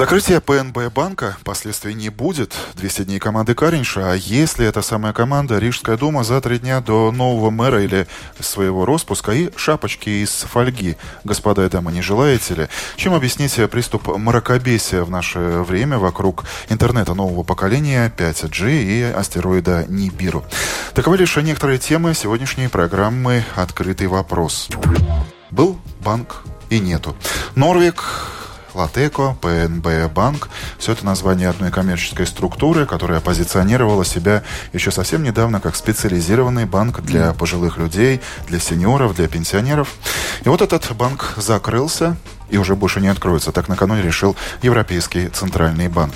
[0.00, 2.54] Закрытие ПНБ банка последствий не будет.
[2.76, 4.12] 200 дней команды Каринша.
[4.12, 8.06] А если эта самая команда, Рижская дума за три дня до нового мэра или
[8.38, 10.96] своего распуска и шапочки из фольги.
[11.24, 12.68] Господа и дамы, не желаете ли?
[12.96, 20.46] Чем объяснить приступ мракобесия в наше время вокруг интернета нового поколения 5G и астероида Нибиру?
[20.94, 24.70] Таковы лишь некоторые темы сегодняшней программы «Открытый вопрос».
[25.50, 27.14] Был банк и нету.
[27.54, 28.02] Норвик
[28.74, 30.48] Латеко, ПНБ Банк.
[30.78, 37.00] Все это название одной коммерческой структуры, которая позиционировала себя еще совсем недавно как специализированный банк
[37.00, 39.94] для пожилых людей, для сеньоров, для пенсионеров.
[40.44, 42.16] И вот этот банк закрылся,
[42.50, 43.52] и уже больше не откроется.
[43.52, 46.14] Так накануне решил Европейский Центральный банк.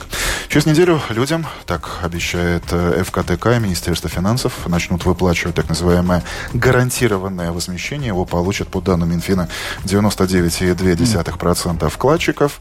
[0.55, 7.51] Через неделю людям, так обещает э, ФКТК и Министерство финансов, начнут выплачивать так называемое гарантированное
[7.51, 8.07] возмещение.
[8.07, 9.49] Его получат по данным Минфина
[9.83, 12.61] 99,2% вкладчиков.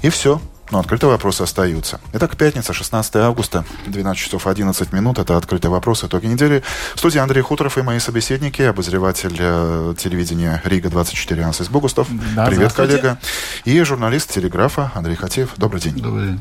[0.00, 0.40] И все.
[0.70, 2.00] Но открытые вопросы остаются.
[2.12, 5.18] Итак, пятница, 16 августа, 12 часов 11 минут.
[5.18, 6.04] Это «Открытый вопрос.
[6.04, 6.62] Итоги недели».
[6.94, 12.08] В студии Андрей Хуторов и мои собеседники, обозреватель э, телевидения Рига-24 Ансис Богустов.
[12.36, 13.18] Да, Привет, коллега.
[13.64, 15.54] И журналист телеграфа Андрей Хатеев.
[15.56, 15.96] Добрый день.
[15.96, 16.40] Добрый день.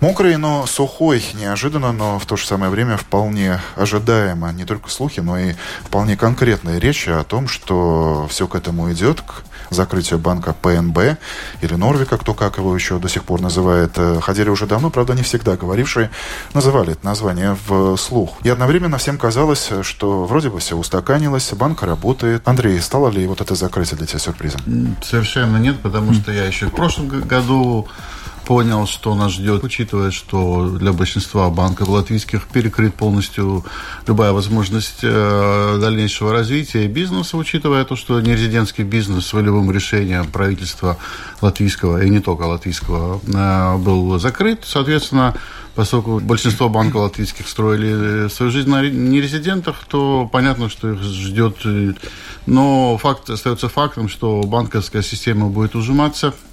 [0.00, 4.50] Мокрый, но сухой, неожиданно, но в то же самое время вполне ожидаемо.
[4.52, 5.54] Не только слухи, но и
[5.84, 10.98] вполне конкретная речь о том, что все к этому идет, к закрытию банка ПНБ
[11.60, 13.92] или Норвика, кто как его еще до сих пор называет.
[13.96, 16.10] Э, ходили уже давно, правда, не всегда говорившие,
[16.54, 18.36] называли это название в слух.
[18.42, 22.46] И одновременно всем казалось, что вроде бы все устаканилось, банк работает.
[22.46, 24.60] Андрей, стало ли вот это закрытие для тебя сюрпризом?
[25.02, 27.88] Совершенно нет, потому что я еще в прошлом году
[28.50, 33.64] понял, что нас ждет, учитывая, что для большинства банков латвийских перекрыт полностью
[34.08, 40.96] любая возможность э, дальнейшего развития бизнеса, учитывая то, что нерезидентский бизнес волевым решением правительства
[41.40, 44.62] латвийского, и не только латвийского, э, был закрыт.
[44.64, 45.36] Соответственно,
[45.76, 51.54] поскольку большинство банков латвийских строили свою жизнь на нерезидентах, то понятно, что их ждет.
[52.46, 56.34] Но факт остается фактом, что банковская система будет ужиматься–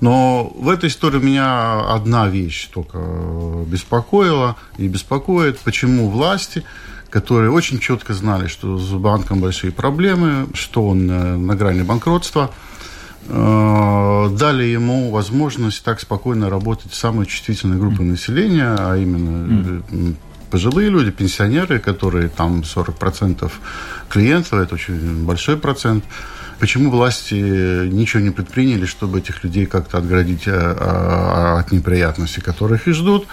[0.00, 2.98] но в этой истории меня одна вещь только
[3.66, 6.64] беспокоила и беспокоит, почему власти,
[7.08, 12.50] которые очень четко знали, что с банком большие проблемы, что он э, на грани банкротства,
[13.26, 20.12] э, дали ему возможность так спокойно работать с самой чувствительной группой населения, а именно э,
[20.50, 23.50] пожилые люди, пенсионеры, которые там 40%
[24.10, 26.04] клиентов, это очень большой процент,
[26.58, 32.88] Почему власти ничего не предприняли, чтобы этих людей как-то отградить а, а, от неприятностей, которых
[32.88, 33.26] их ждут?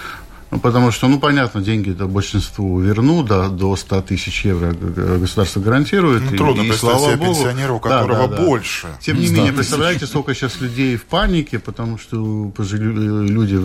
[0.54, 5.60] Ну, потому что, ну, понятно, деньги это большинству верну, да, до 100 тысяч евро государство
[5.60, 6.22] гарантирует.
[6.30, 8.88] Ну, трудно и, представить слава себе пенсионера, у которого да, да, больше.
[9.02, 13.60] Тем не менее, представляете, сколько сейчас людей в панике, потому что люди,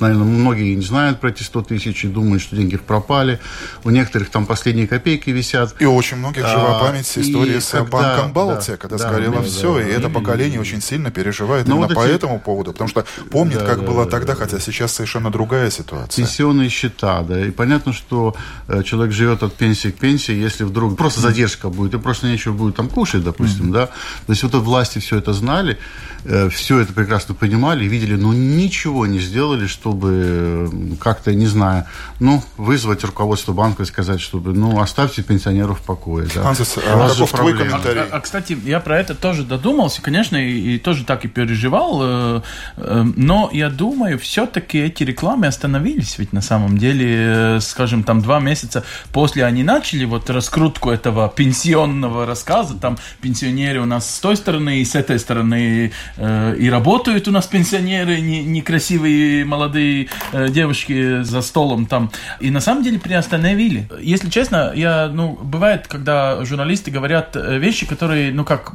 [0.00, 3.38] наверное, многие не знают про эти 100 тысяч и думают, что деньги пропали.
[3.84, 5.74] У некоторых там последние копейки висят.
[5.78, 9.36] И у очень многих жива память истории с когда, банком Балтия, да, когда да, сгорело
[9.36, 12.12] да, все, да, и да, это поколение очень сильно переживает Но ну, именно вот эти...
[12.12, 14.94] по этому поводу, потому что помнит, да, как да, было да, тогда, да, хотя сейчас
[14.94, 18.34] совершенно другая ситуация пенсионные счета, да, и понятно, что
[18.68, 22.52] э, человек живет от пенсии к пенсии, если вдруг просто задержка будет, и просто нечего
[22.52, 23.72] будет там кушать, допустим, mm-hmm.
[23.72, 25.78] да, то есть вот власти все это знали,
[26.24, 30.70] э, все это прекрасно понимали, видели, но ничего не сделали, чтобы
[31.00, 31.84] как-то, не знаю,
[32.20, 36.48] ну, вызвать руководство банка и сказать, чтобы, ну, оставьте пенсионеров в покое, да.
[36.48, 38.02] Ансис, а каков твой комментарий?
[38.02, 42.00] А, а, кстати, я про это тоже додумался, конечно, и, и тоже так и переживал,
[42.02, 42.42] э,
[42.76, 46.18] э, но я думаю, все-таки эти рекламы остановились остановились.
[46.18, 51.28] Ведь на самом деле, э, скажем, там два месяца после они начали вот раскрутку этого
[51.28, 52.74] пенсионного рассказа.
[52.74, 55.92] Там пенсионеры у нас с той стороны и с этой стороны.
[56.16, 62.10] Э, и работают у нас пенсионеры, некрасивые молодые э, девушки за столом там.
[62.40, 63.88] И на самом деле приостановили.
[64.00, 68.72] Если честно, я, ну, бывает, когда журналисты говорят вещи, которые, ну, как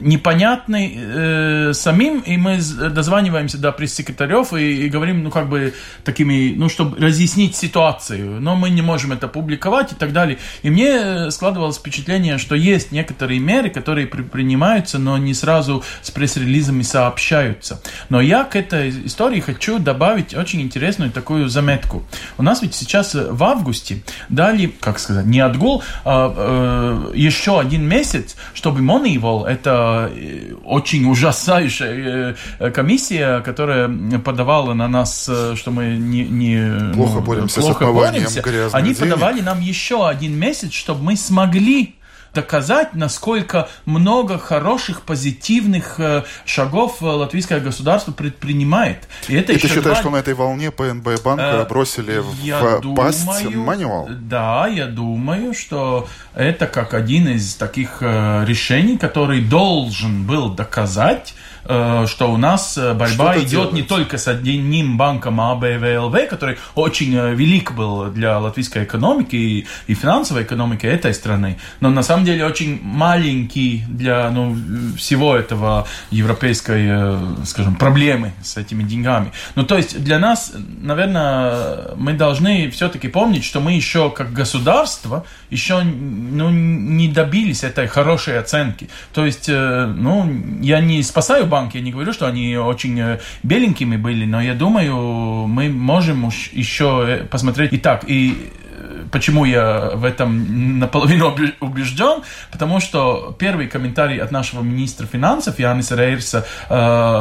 [0.00, 6.54] непонятный э, самим, и мы дозваниваемся до пресс-секретарев и, и говорим, ну, как бы, такими,
[6.56, 10.38] ну, чтобы разъяснить ситуацию, но мы не можем это публиковать и так далее.
[10.62, 16.10] И мне складывалось впечатление, что есть некоторые меры, которые при, принимаются, но не сразу с
[16.10, 17.80] пресс-релизами сообщаются.
[18.08, 22.04] Но я к этой истории хочу добавить очень интересную такую заметку.
[22.38, 27.86] У нас ведь сейчас в августе дали, как сказать, не отгул, а э, еще один
[27.86, 33.88] месяц, чтобы Moneyball, это Э, очень ужасающая э, комиссия, которая
[34.18, 38.42] подавала на нас, э, что мы не, не плохо боремся плохо боремся.
[38.72, 39.00] Они денег.
[39.00, 41.94] подавали нам еще один месяц, чтобы мы смогли
[42.34, 49.08] доказать, насколько много хороших, позитивных э, шагов э, латвийское государство предпринимает.
[49.28, 49.94] И, это и ты считаешь, два...
[49.96, 54.08] что на этой волне ПНБ банк э, бросили в думаю, пасть мануал?
[54.10, 61.34] Да, я думаю, что это как один из таких э, решений, который должен был доказать,
[61.64, 63.74] что у нас э, борьба идет делается.
[63.74, 69.66] не только с одним банком АБВЛВ, который очень э, велик был для латвийской экономики и,
[69.86, 74.54] и финансовой экономики этой страны, но на самом деле очень маленький для ну,
[74.98, 79.32] всего этого европейской, скажем, проблемы с этими деньгами.
[79.54, 85.24] Ну, то есть для нас, наверное, мы должны все-таки помнить, что мы еще как государство
[85.50, 88.88] еще ну, не добились этой хорошей оценки.
[89.14, 91.76] То есть, ну, я не спасаю банки.
[91.76, 97.04] Я не говорю, что они очень э, беленькими были, но я думаю, мы можем еще
[97.06, 98.04] э, посмотреть и так.
[98.08, 105.06] И э, почему я в этом наполовину убежден, потому что первый комментарий от нашего министра
[105.06, 106.44] финансов Яниса Рейерса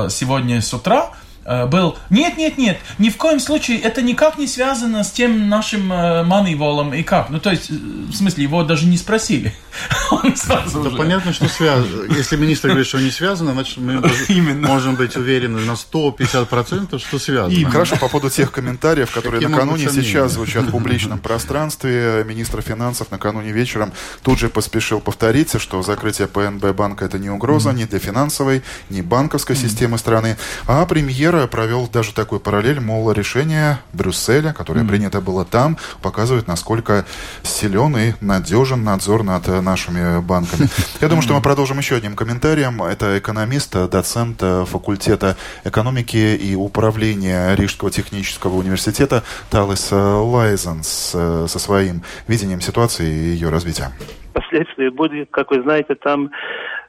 [0.09, 1.09] сегодня с утра–
[1.45, 5.91] был нет, нет, нет, ни в коем случае это никак не связано с тем нашим
[5.91, 7.29] э, маниволом и как.
[7.29, 9.53] Ну, то есть, э, в смысле, его даже не спросили.
[10.11, 10.95] Он сразу уже...
[10.95, 12.13] понятно, что связано.
[12.13, 13.93] Если министр говорит, что не связано, значит, мы
[14.29, 14.67] Именно.
[14.67, 17.53] можем быть уверены на 150%, что связано.
[17.53, 22.61] И хорошо, по поводу тех комментариев, которые Какие накануне сейчас звучат в публичном пространстве, министр
[22.61, 23.91] финансов накануне вечером
[24.21, 29.01] тут же поспешил повторить, что закрытие ПНБ банка это не угроза ни для финансовой, ни
[29.01, 30.37] банковской системы страны,
[30.67, 34.87] а премьер Премьер провел даже такой параллель, мол, решение Брюсселя, которое mm.
[34.87, 37.05] принято было там, показывает, насколько
[37.41, 40.67] силен и надежен надзор над нашими банками.
[41.01, 42.83] Я думаю, что мы продолжим еще одним комментарием.
[42.83, 52.61] Это экономист, доцент факультета экономики и управления Рижского технического университета Талис Лайзенс со своим видением
[52.61, 53.91] ситуации и ее развития.
[54.33, 56.29] Последствия будет, как вы знаете, там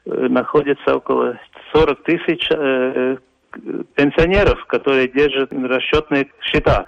[0.05, 1.39] э, находится около
[1.73, 3.17] 40 тысяч э,
[3.95, 6.85] пенсионеров, которые держат расчетные счета.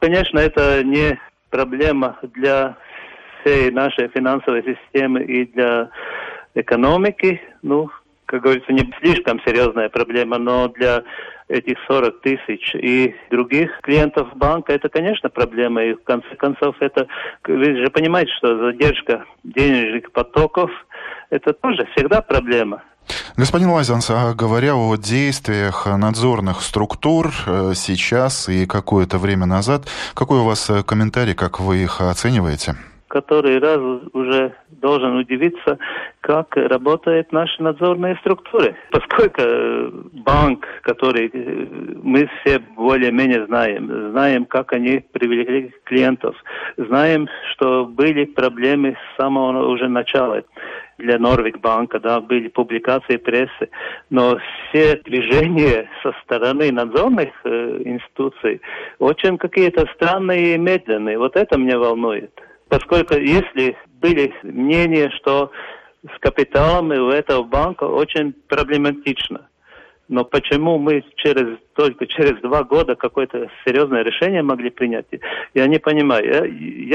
[0.00, 1.18] Конечно, это не
[1.50, 2.76] проблема для
[3.40, 5.90] всей нашей финансовой системы и для
[6.54, 7.40] экономики.
[7.62, 7.90] Ну,
[8.26, 11.02] как говорится, не слишком серьезная проблема, но для
[11.48, 15.82] этих 40 тысяч и других клиентов банка, это, конечно, проблема.
[15.82, 17.08] И в конце концов, это,
[17.44, 20.70] вы же понимаете, что задержка денежных потоков,
[21.30, 22.84] это тоже всегда проблема.
[23.36, 30.40] Господин Лазанс, а говоря о действиях надзорных структур э, сейчас и какое-то время назад, какой
[30.40, 32.76] у вас э, комментарий, как вы их оцениваете?
[33.10, 33.80] который раз
[34.12, 35.78] уже должен удивиться,
[36.20, 38.76] как работают наши надзорные структуры.
[38.92, 41.28] Поскольку э, банк, который
[42.02, 46.36] мы все более-менее знаем, знаем, как они привлекли клиентов,
[46.76, 50.44] знаем, что были проблемы с самого уже начала
[51.00, 53.68] для Норвик банка, да, были публикации прессы,
[54.10, 54.38] но
[54.68, 58.60] все движения со стороны надзорных э, институций
[58.98, 61.18] очень какие-то странные и медленные.
[61.18, 62.30] Вот это меня волнует.
[62.68, 65.50] Поскольку если были мнения, что
[66.04, 69.49] с капиталом у этого банка очень проблематично.
[70.10, 75.06] Но почему мы через, только через два года какое-то серьезное решение могли принять,
[75.54, 76.26] я не понимаю.
[76.26, 76.44] Я,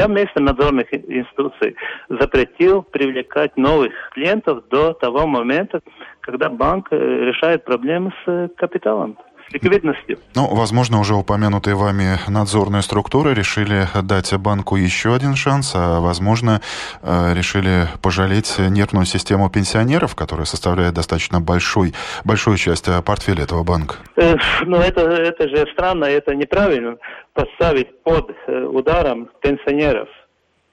[0.01, 1.77] я вместо надзорных институций
[2.09, 5.79] запретил привлекать новых клиентов до того момента,
[6.19, 9.17] когда банк э, решает проблемы с капиталом
[9.51, 10.17] ликвидности.
[10.35, 16.61] Ну, возможно, уже упомянутые вами надзорные структуры решили дать банку еще один шанс, а, возможно,
[17.01, 23.63] э, решили пожалеть нервную систему пенсионеров, которая составляет достаточно большой, большую часть э, портфеля этого
[23.63, 23.95] банка.
[24.15, 24.35] Э,
[24.65, 26.97] ну, это, это же странно, это неправильно
[27.33, 30.07] поставить под ударом пенсионеров.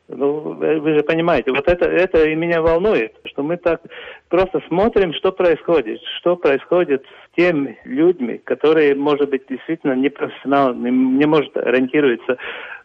[0.09, 3.81] Ну, вы же понимаете, вот это, это и меня волнует, что мы так
[4.29, 7.05] просто смотрим, что происходит, что происходит
[7.37, 12.37] теми людьми, которые, может быть, действительно не профессионалы, не может ориентироваться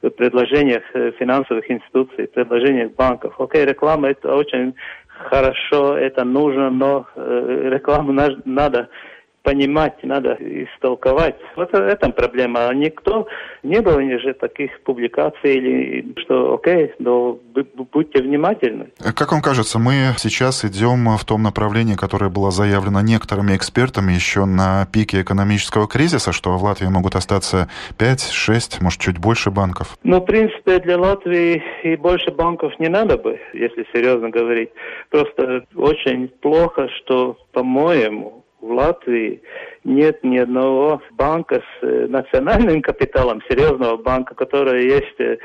[0.01, 3.39] в предложениях э, финансовых институций, предложениях банков.
[3.39, 4.75] Окей, реклама это очень
[5.07, 8.13] хорошо, это нужно, но э, рекламу
[8.45, 8.89] надо
[9.47, 11.35] понимать, надо истолковать.
[11.55, 12.67] Вот в этом проблема.
[12.67, 13.27] А никто,
[13.63, 17.39] не было же таких публикаций, или что, окей, но
[17.93, 18.89] будьте внимательны.
[19.15, 24.43] Как вам кажется, мы сейчас идем в том направлении, которое было заявлено некоторыми экспертами еще
[24.43, 29.97] на пике экономического кризиса, что в Латвии могут остаться 5, 6, может, чуть больше банков?
[30.03, 34.71] Ну, в принципе, для Латвии и больше банков не надо бы, если серьезно говорить.
[35.09, 39.41] Просто очень плохо, что, по-моему, в Латвии
[39.83, 45.38] нет ни одного банка с э, национальным капиталом, серьезного банка, который есть э,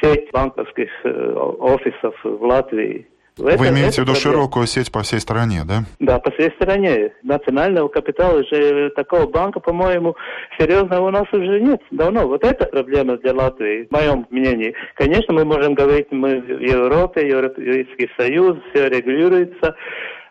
[0.00, 3.06] сеть банковских э, офисов в Латвии.
[3.38, 5.84] Вы это, имеете в виду широкую сеть по всей стране, да?
[6.00, 7.12] Да, по всей стране.
[7.22, 10.16] Национального капитала же такого банка, по-моему,
[10.58, 11.80] серьезного у нас уже нет.
[11.90, 12.26] Давно.
[12.26, 14.74] Вот это проблема для Латвии, в моем мнении.
[14.96, 19.76] Конечно, мы можем говорить, мы в Европе, Европейский Союз, все регулируется,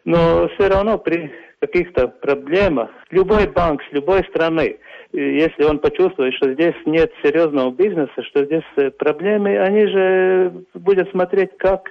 [0.05, 1.31] но все равно при
[1.62, 4.77] каких-то проблемах, любой банк с любой страны,
[5.13, 11.10] если он почувствует, что здесь нет серьезного бизнеса, что здесь э, проблемы, они же будут
[11.12, 11.89] смотреть, как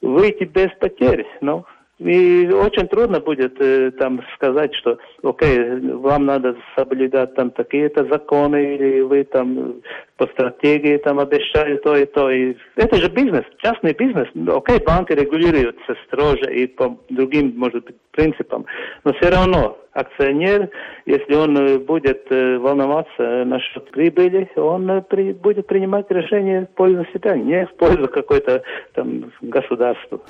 [0.00, 1.26] выйти без потерь.
[1.40, 1.64] Ну,
[2.00, 5.58] и очень трудно будет э, там сказать, что, окей,
[5.92, 9.82] вам надо соблюдать там такие-то законы, или вы там
[10.16, 12.30] по стратегии там обещали то и то.
[12.30, 14.28] И это же бизнес, частный бизнес.
[14.48, 18.64] Окей, банки регулируются строже и по другим, может быть, принципам,
[19.04, 20.70] но все равно акционер,
[21.04, 26.74] если он э, будет э, волноваться насчет прибыли, он э, при, будет принимать решение в
[26.76, 28.62] пользу себя, не в пользу какой-то
[28.94, 30.20] там государства.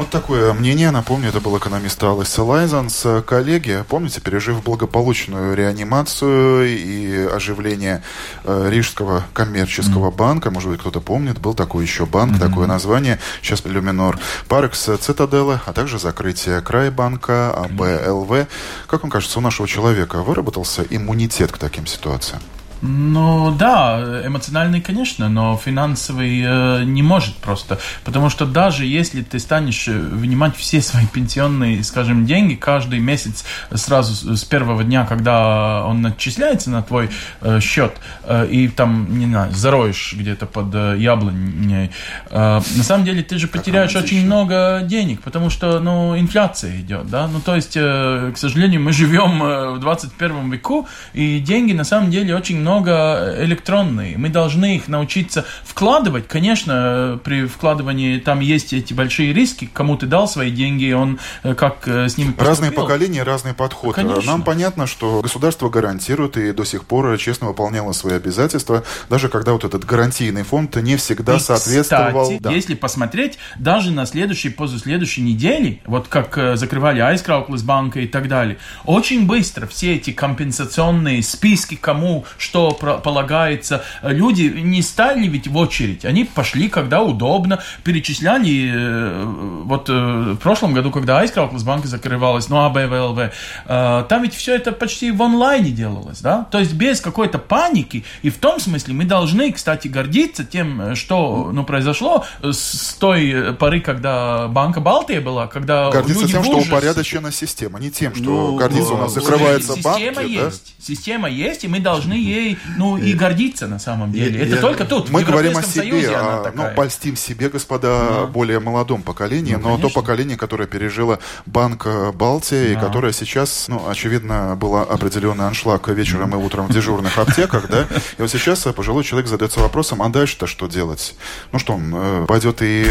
[0.00, 0.90] Вот такое мнение.
[0.92, 3.06] Напомню, это был экономист Алис Лайзанс.
[3.26, 8.02] Коллеги, помните, пережив благополучную реанимацию и оживление
[8.46, 10.16] Рижского коммерческого mm-hmm.
[10.16, 12.48] банка, может быть, кто-то помнит, был такой еще банк, mm-hmm.
[12.48, 18.46] такое название, сейчас Люминор Паркс Цитадела, а также закрытие Крайбанка, АБЛВ.
[18.86, 22.40] Как вам кажется, у нашего человека выработался иммунитет к таким ситуациям?
[22.82, 27.78] Ну да, эмоциональный, конечно, но финансовый э, не может просто.
[28.04, 33.44] Потому что даже если ты станешь э, внимать все свои пенсионные, скажем, деньги каждый месяц
[33.74, 37.10] сразу с первого дня, когда он начисляется на твой
[37.42, 37.92] э, счет,
[38.24, 41.90] э, и там, не знаю, зароешь где-то под э, яблоней,
[42.30, 47.10] э, на самом деле ты же потеряешь очень много денег, потому что, ну, инфляция идет,
[47.10, 47.26] да.
[47.26, 51.84] Ну, то есть, э, к сожалению, мы живем э, в 21 веку, и деньги на
[51.84, 54.16] самом деле очень много много электронные.
[54.16, 56.28] Мы должны их научиться вкладывать.
[56.28, 59.68] Конечно, при вкладывании там есть эти большие риски.
[59.72, 62.48] Кому ты дал свои деньги, он э, как э, с ними поступил.
[62.48, 63.94] Разные поколения, разный подход.
[63.96, 64.22] Конечно.
[64.24, 69.52] Нам понятно, что государство гарантирует и до сих пор честно выполняло свои обязательства, даже когда
[69.52, 72.24] вот этот гарантийный фонд не всегда и, соответствовал.
[72.24, 72.50] Кстати, да.
[72.52, 78.06] если посмотреть, даже на следующей, после следующей недели, вот как э, закрывали Айскрауклес банка и
[78.06, 83.82] так далее, очень быстро все эти компенсационные списки, кому что что полагается.
[84.02, 88.70] Люди не стали ведь в очередь, они пошли, когда удобно, перечисляли.
[88.72, 89.24] Э,
[89.64, 94.54] вот э, в прошлом году, когда Айскрауклс банка закрывалась, ну, АБВЛВ, э, там ведь все
[94.54, 96.46] это почти в онлайне делалось, да?
[96.50, 98.04] То есть без какой-то паники.
[98.22, 103.80] И в том смысле мы должны, кстати, гордиться тем, что ну, произошло с той поры,
[103.80, 108.94] когда Банка Балтия была, когда Гордиться тем, что упорядочена система, не тем, что ну, гордиться
[108.94, 110.04] у нас закрывается система банки.
[110.04, 110.84] Система есть, да?
[110.84, 114.40] система есть, и мы должны ей ну, и гордиться на самом деле.
[114.40, 119.54] Это только тут, Мы говорим о себе, а, ну, польстим себе, господа, более молодом поколении,
[119.54, 124.82] ну, но то поколение, которое пережило Банк э, Балтия, и которое сейчас, ну, очевидно, было
[124.82, 127.86] определенный аншлаг вечером и утром в дежурных аптеках, да,
[128.18, 131.14] и вот сейчас э, пожилой человек задается вопросом, а дальше-то что делать?
[131.52, 132.86] Ну что, он э, пойдет и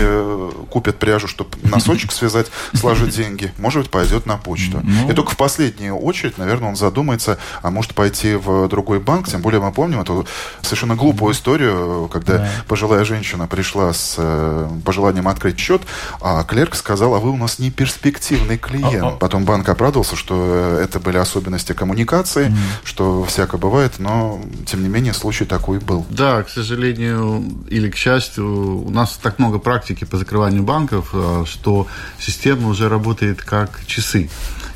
[0.69, 4.81] купит пряжу, чтобы носочек связать, сложить деньги, может быть, пойдет на почту.
[4.83, 5.09] Ну.
[5.09, 9.41] И только в последнюю очередь, наверное, он задумается, а может пойти в другой банк, тем
[9.41, 10.27] более более мы помним эту
[10.61, 12.49] совершенно глупую историю, когда да.
[12.67, 15.81] пожилая женщина пришла с э, пожеланием открыть счет,
[16.21, 19.03] а клерк сказал, а вы у нас не перспективный клиент.
[19.03, 19.17] А-а.
[19.17, 24.83] Потом банк оправдывался, что э, это были особенности коммуникации, mm что всяко бывает, но тем
[24.83, 26.05] не менее случай такой был.
[26.09, 31.45] Да, к сожалению или к счастью, у нас так много практики по закрыванию банков, э,
[31.47, 31.87] что
[32.19, 34.29] система уже работает как часы.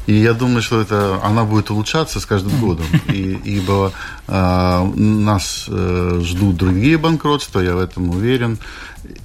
[0.06, 3.94] И я думаю, что это, она будет улучшаться с каждым годом, и, ибо
[4.28, 8.58] э, нас э, ждут другие банкротства, я в этом уверен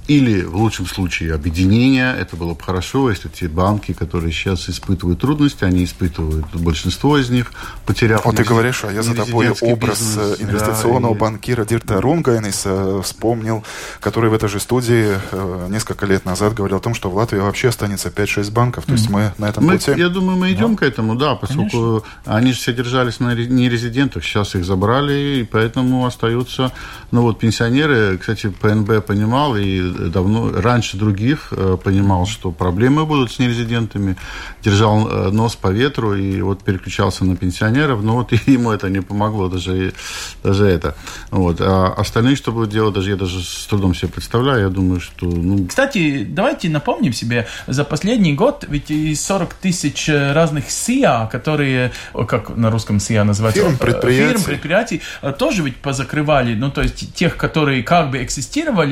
[0.07, 2.15] или в лучшем случае объединение.
[2.19, 7.29] Это было бы хорошо, если те банки, которые сейчас испытывают трудности, они испытывают большинство из
[7.29, 7.51] них,
[7.85, 8.25] потеряв...
[8.25, 13.63] Вот ты говоришь, а я за тобой образ бизнес, инвестиционного да, банкира Дирта Рунгайниса вспомнил,
[13.99, 17.39] который в этой же студии э, несколько лет назад говорил о том, что в Латвии
[17.39, 18.85] вообще останется 5-6 банков.
[18.85, 19.91] То есть мы на этом мы, пути...
[19.95, 20.79] Я думаю, мы идем да.
[20.79, 22.03] к этому, да, поскольку Конечно.
[22.25, 26.71] они же все держались на нерезидентах, сейчас их забрали, и поэтому остаются...
[27.11, 33.31] Ну вот пенсионеры, кстати, ПНБ понимал, и давно, раньше других э, понимал, что проблемы будут
[33.31, 34.15] с нерезидентами,
[34.63, 39.01] держал э, нос по ветру и вот переключался на пенсионеров, но вот ему это не
[39.01, 39.93] помогло, даже,
[40.43, 40.95] даже это.
[41.31, 41.61] Вот.
[41.61, 45.25] А остальные, что будут делать, даже я даже с трудом себе представляю, я думаю, что...
[45.25, 45.67] Ну...
[45.67, 51.91] Кстати, давайте напомним себе, за последний год ведь и 40 тысяч разных СИА, которые,
[52.27, 53.61] как на русском СИА называется?
[53.61, 54.33] Фирм, предприятий.
[54.33, 58.89] Фирм, предприятий, э, тоже ведь позакрывали, ну, то есть тех, которые как бы экзистировали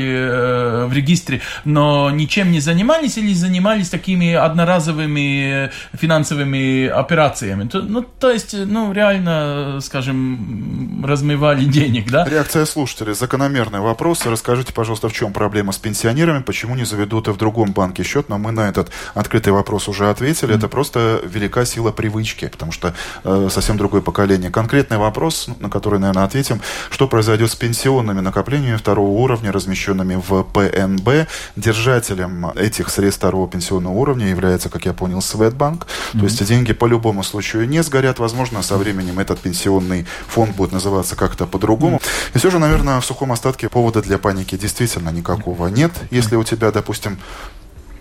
[0.88, 7.70] в регистре, но ничем не занимались или занимались такими одноразовыми финансовыми операциями.
[7.74, 12.26] Ну, то есть, ну, реально, скажем, размывали денег, да?
[12.26, 13.14] Реакция слушателей.
[13.14, 14.26] Закономерный вопрос.
[14.26, 18.30] Расскажите, пожалуйста, в чем проблема с пенсионерами, почему не заведут и в другом банке счет,
[18.30, 20.54] но мы на этот открытый вопрос уже ответили.
[20.54, 20.58] Mm-hmm.
[20.58, 22.94] Это просто велика сила привычки, потому что
[23.24, 24.50] э, совсем другое поколение.
[24.50, 26.62] Конкретный вопрос, на который, наверное, ответим.
[26.90, 31.28] Что произойдет с пенсионными накоплениями второго уровня, размещенными в ПН ФНБ.
[31.56, 35.86] Держателем этих средств второго пенсионного уровня является, как я понял, Светбанк.
[35.86, 36.20] Mm-hmm.
[36.20, 38.20] То есть деньги по любому случаю не сгорят.
[38.20, 41.98] Возможно, со временем этот пенсионный фонд будет называться как-то по-другому.
[41.98, 42.36] Mm-hmm.
[42.36, 45.92] И все же, наверное, в сухом остатке повода для паники действительно никакого нет.
[46.12, 47.20] Если у тебя, допустим,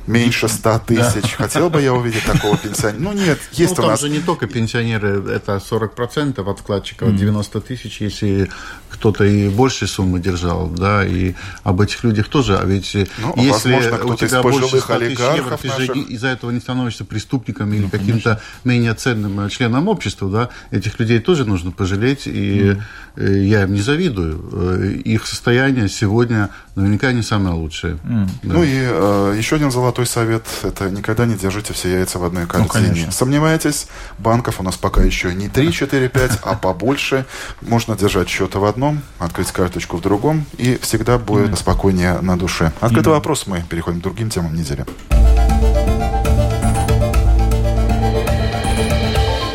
[0.06, 1.22] меньше 100 тысяч.
[1.22, 1.36] Да.
[1.44, 3.00] Хотел бы я увидеть такого пенсионера.
[3.00, 4.00] Ну нет, есть ну, у нас...
[4.00, 7.16] же не только пенсионеры, это 40% от вкладчиков, mm.
[7.16, 8.50] 90 тысяч, если
[8.90, 11.34] кто-то и большей суммы держал, да, и
[11.64, 15.56] об этих людях тоже, а ведь ну, если возможно, у тебя больше 100 тысяч евро,
[15.56, 20.50] ты же из-за этого не становишься преступником или ну, каким-то менее ценным членом общества, да,
[20.70, 22.82] этих людей тоже нужно пожалеть, и mm.
[23.16, 24.44] Я им не завидую.
[24.52, 27.94] Э, их состояние сегодня наверняка не самое лучшее.
[28.04, 28.28] Mm.
[28.42, 28.54] Да.
[28.54, 32.24] Ну и э, еще один золотой золотой совет– это никогда не держите все яйца в
[32.24, 33.04] одной ну, корзине.
[33.06, 33.86] Ну, Сомневаетесь?
[34.18, 37.24] Банков у нас пока еще не 3, 4, 5, а побольше.
[37.62, 41.56] Можно держать счета в одном, открыть карточку в другом, и всегда будет mm.
[41.56, 42.72] спокойнее на душе.
[42.80, 43.16] Открытый mm.
[43.16, 44.84] вопрос, мы переходим к другим темам недели.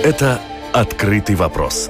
[0.03, 0.41] Это
[0.73, 1.89] «Открытый вопрос»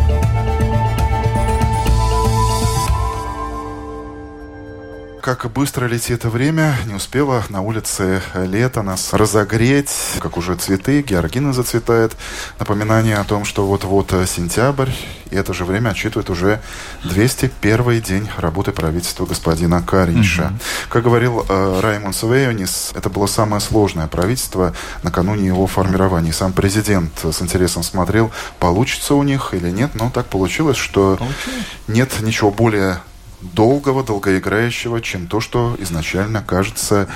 [5.21, 11.53] Как быстро летит время, не успела на улице лето нас разогреть, как уже цветы, георгины
[11.53, 12.17] зацветает.
[12.59, 14.89] Напоминание о том, что вот-вот сентябрь,
[15.29, 16.61] и это же время отчитывает уже
[17.03, 20.41] 201 день работы правительства господина Каринша.
[20.41, 20.89] Mm-hmm.
[20.89, 26.33] Как говорил э, Раймон Свейонис, это было самое сложное правительство накануне его формирования.
[26.33, 31.65] Сам президент с интересом смотрел, получится у них или нет, но так получилось, что получилось.
[31.87, 33.01] нет ничего более
[33.41, 37.07] долгого, долгоиграющего, чем то, что изначально кажется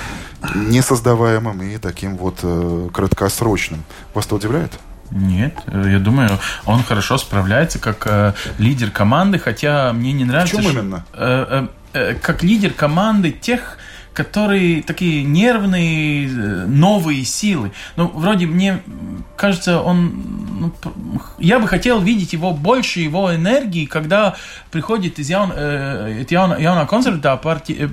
[0.54, 3.84] несоздаваемым и таким вот э, краткосрочным.
[4.14, 4.72] Вас это удивляет?
[5.10, 6.30] Нет, э, я думаю,
[6.64, 10.58] он хорошо справляется как э, лидер команды, хотя мне не нравится.
[10.58, 11.06] В чем именно?
[11.12, 13.78] Э, э, э, как лидер команды тех
[14.16, 17.70] которые такие нервные, э, новые силы.
[17.96, 18.82] Ну, вроде мне
[19.36, 20.12] кажется, он...
[20.58, 20.72] Ну,
[21.38, 24.34] я бы хотел видеть его больше, его энергии, когда
[24.70, 27.90] приходит из jaun, э, jaunā konservatīvā партии,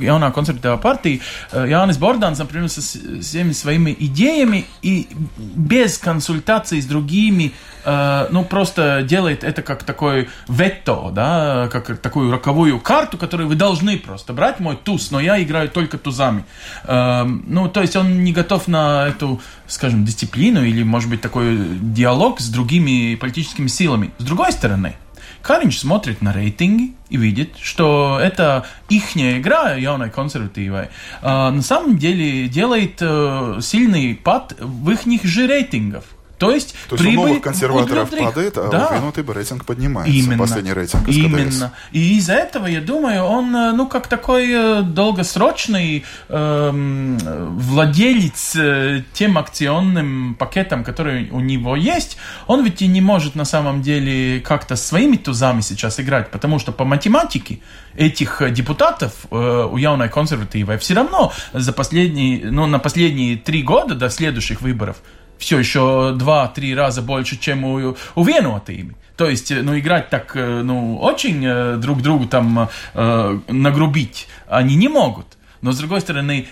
[0.00, 1.20] jaunā konservatīvā партии
[1.52, 9.02] Янис Борданс, например, со всеми своими идеями и без консультации с другими Э, ну, просто
[9.02, 14.60] делает это как такой вето, да, как такую роковую карту, которую вы должны просто брать,
[14.60, 16.44] мой туз, но я играю только тузами.
[16.84, 21.56] Эм, ну, то есть он не готов на эту, скажем, дисциплину или, может быть, такой
[21.80, 24.10] диалог с другими политическими силами.
[24.18, 24.96] С другой стороны,
[25.42, 30.88] Каринч смотрит на рейтинги и видит, что это ихняя игра, явной консервативной,
[31.22, 36.04] на самом деле делает э, сильный пад в их же рейтингов.
[36.38, 38.88] То есть, То есть прибыль у новых консерваторов у падает, а да.
[38.90, 40.12] у Винутыба рейтинг поднимается.
[40.12, 40.38] Именно.
[40.38, 41.56] Последний рейтинг из КДС.
[41.56, 41.72] Именно.
[41.92, 49.02] И из-за этого, я думаю, он, э, ну, как такой э, долгосрочный эм, владелец э,
[49.14, 54.40] тем акционным пакетом, который у него есть, он ведь и не может на самом деле
[54.40, 57.60] как-то своими тузами сейчас играть, потому что по математике
[57.96, 63.94] этих депутатов э, у явной консервативной все равно за последние, ну, на последние три года
[63.94, 64.96] до следующих выборов
[65.38, 68.96] все еще два-три раза больше, чем у, у Венуатыми.
[69.16, 74.28] То есть, э, ну, играть так, э, ну, очень э, друг другу там э, нагрубить
[74.46, 75.26] они не могут.
[75.62, 76.46] Но, с другой стороны,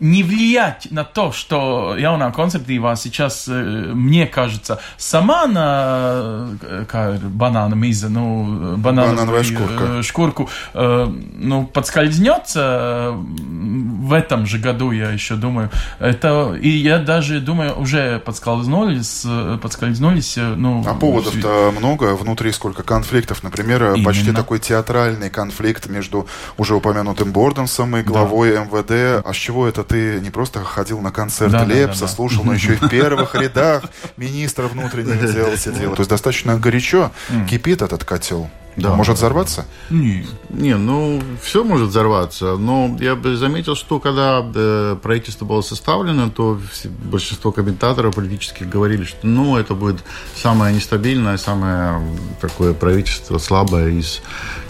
[0.00, 7.18] не влиять на то, что явная консерватива сейчас, э, мне кажется, сама на э, kā
[7.18, 9.84] банана миза, ну, Банановая шкурка.
[9.84, 11.06] э, шкурку, э,
[11.38, 15.70] ну, подскользнется э, в этом же году, я еще думаю.
[15.98, 20.84] Это, и я даже думаю, уже подскользнулись, э, подскользнулись, э, ну...
[20.86, 23.42] А поводов-то много, внутри сколько конфликтов.
[23.42, 24.04] Например, Именно.
[24.04, 26.26] почти такой театральный конфликт между
[26.58, 29.24] уже упомянутым Борденсом и главой МВД.
[29.26, 32.12] А с чего это ты не просто ходил на концерт Да, Лепса, да, да.
[32.12, 33.84] слушал, но еще и в первых рядах
[34.16, 35.94] министра внутренних дел сидел.
[35.94, 37.10] То есть достаточно горячо
[37.48, 38.50] кипит этот котел.
[38.76, 38.94] Да.
[38.94, 39.64] Может взорваться?
[39.90, 40.26] Не.
[40.50, 46.30] Не, ну, все может взорваться, но я бы заметил, что когда э, правительство было составлено,
[46.30, 52.00] то все- большинство комментаторов политических говорили, что, ну, это будет самое нестабильное, самое
[52.40, 54.20] такое правительство слабое из,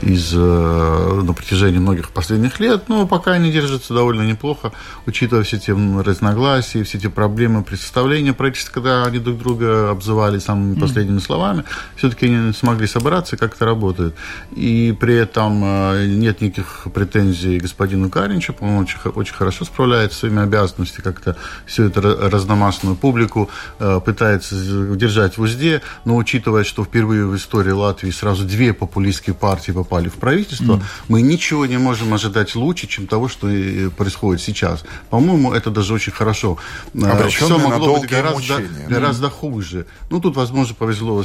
[0.03, 4.73] из э, на протяжении многих последних лет, но пока они держатся довольно неплохо,
[5.07, 10.39] учитывая все те разногласия, все эти проблемы при составлении правительства, когда они друг друга обзывали
[10.39, 11.65] самыми последними словами,
[11.97, 13.65] все-таки они смогли собраться и как-то
[13.97, 14.15] работают.
[14.55, 20.43] И при этом э, нет никаких претензий господину Каринчу, по-моему, очень, очень хорошо справляется своими
[20.43, 24.55] обязанностями, как-то всю эту ра- разномастную публику э, пытается
[24.97, 30.09] держать в узде, но учитывая, что впервые в истории Латвии сразу две популистские партии попали
[30.09, 33.49] в правительство, мы ничего не можем ожидать лучше, чем того, что
[33.97, 34.85] происходит сейчас.
[35.11, 36.59] По-моему, это даже очень хорошо.
[36.95, 38.89] Э, на могло быть гораздо, мучения.
[38.89, 39.87] гораздо хуже.
[40.11, 41.23] Ну, тут, возможно, повезло,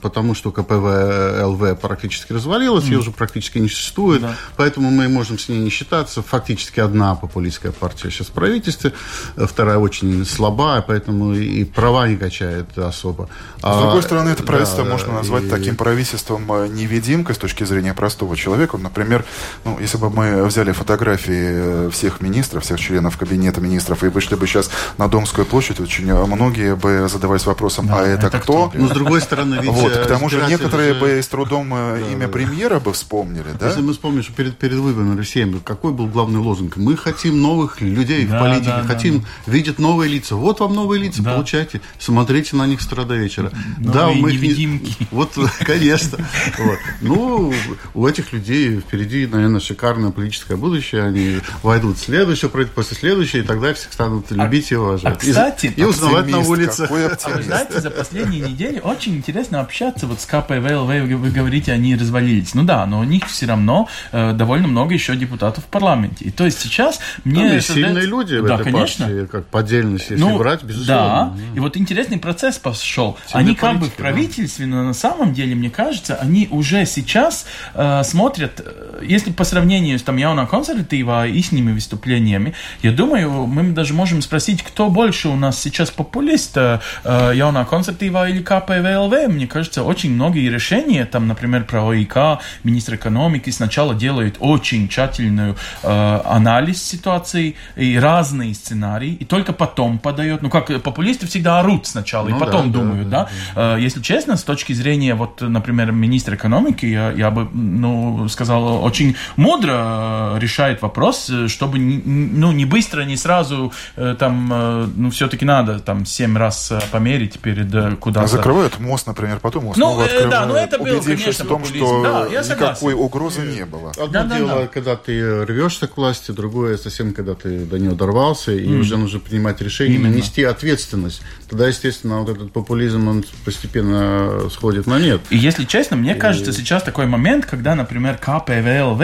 [0.00, 4.22] потому что КПВ ЛВ практически развалилась, ее уже практически не существует,
[4.56, 6.22] поэтому мы можем с ней не считаться.
[6.22, 8.92] Фактически одна популистская партия сейчас в правительстве,
[9.36, 13.28] э, вторая очень слабая, поэтому и права не качает особо.
[13.58, 17.64] С другой стороны, это да, правительство можно назвать и- таким правительством э, невидимкой с точки
[17.64, 18.76] зрения простого человека.
[18.78, 19.24] Например,
[19.64, 24.34] ну, если бы мы взяли фотографии э, всех министров, всех членов кабинета министров и вышли
[24.34, 28.68] бы сейчас на Домскую площадь, очень многие бы задавались вопросом, а это, это кто?
[28.68, 28.78] кто?
[28.78, 32.12] Но с другой стороны, ведь Вот, к тому же некоторые же- бы с трудом э,
[32.12, 33.68] имя премьера бы вспомнили, да?
[33.68, 36.76] Если мы вспомним, что перед, перед выборами России какой был главный лозунг?
[36.76, 40.36] Мы хотим новых людей Да, в политике, да, да, хотим видеть новые лица.
[40.36, 41.34] Вот вам новые лица, Да.
[41.34, 43.50] получайте, смотрите на них с утра до вечера.
[43.78, 44.94] Новые мы их не- невидимки.
[45.10, 46.18] Вот, конечно.
[46.58, 46.78] Вот.
[47.00, 47.52] Ну,
[47.94, 51.04] у этих людей впереди, наверное, шикарное политическое будущее.
[51.04, 55.14] Они войдут в следующее, пройдут после следующей, и тогда всех станут любить и уважать.
[55.14, 57.46] а, кстати, и, и узнавать на А вы оптимист.
[57.46, 60.84] знаете, за последние недели очень интересно общаться вот с КПВЛ.
[60.86, 62.54] Вы, вы говорите, они развалились.
[62.54, 66.26] Ну да, но у них все равно э, довольно много еще депутатов в парламенте.
[66.26, 67.40] И то есть сейчас мне...
[67.40, 69.06] Там создается- сильные люди в да, этой конечно.
[69.06, 71.36] партии, как по отдельности, если Ну, брать, Да, безусловно.
[71.54, 73.16] и вот интересный процесс пошел.
[73.26, 74.02] Сильная они как бы в политика, да.
[74.02, 79.44] правительстве, но на самом деле, мне кажется, они уже сейчас э, смотрят, э, если по
[79.44, 84.62] сравнению с там явно консерватива и с ними выступлениями, я думаю, мы даже можем спросить,
[84.62, 89.28] кто больше у нас сейчас популист, э, э, явно консерватива или КПВЛВ.
[89.28, 95.56] Мне кажется, очень многие решения, там, например, про ОИК, министр экономики сначала делают очень тщательную
[95.82, 100.42] э, анализ ситуации и разные сценарии, и только потом подает.
[100.42, 103.28] Ну, как э, популисты всегда орут сначала, и Ну потом да, да, думают, да.
[103.54, 108.82] Э, Если честно, с точки зрения, вот, например, министра экономики, я, я бы, ну, сказал,
[108.84, 113.72] очень мудро э, решает вопрос, э, чтобы, ну, не быстро, не сразу,
[114.18, 118.26] там, ну, все-таки надо, там, семь раз померить перед куда-то.
[118.26, 122.26] Закрывают мост, например, потом его Ну, да, ну, это был, убедившись конечно, том, что Да,
[122.32, 123.90] я никакой угрозы не было.
[123.90, 124.66] Одно Да, да, дело, да.
[124.66, 129.20] когда ты рвешься к власти, другое совсем, когда ты до нее дорвался, и уже нужно
[129.20, 130.16] принимать решение, Именно.
[130.16, 131.22] нести ответственность.
[131.48, 135.20] Тогда, естественно, вот этот популизм, он постепенно сходит на нет.
[135.30, 139.02] И если честно, мне кажется, сейчас такой момент, когда, например, КПВЛВ,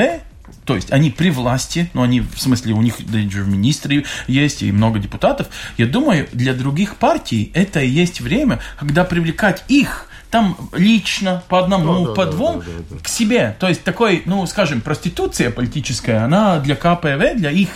[0.64, 4.72] то есть они при власти, ну они в смысле у них даже министры есть и
[4.72, 5.48] много депутатов.
[5.76, 11.60] Я думаю, для других партий это и есть время, когда привлекать их там лично, по
[11.60, 12.96] одному, Да, по да, двум, да, да, да.
[13.02, 13.56] к себе.
[13.58, 17.68] То есть такой, ну, скажем, проституция политическая, она для КПВ, для их